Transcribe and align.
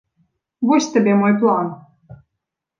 Вось 0.69 0.87
табе 0.95 1.13
мой 1.21 1.37
план. 1.45 1.65